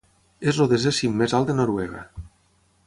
[0.51, 2.03] És el desè cim més alt de Noruega.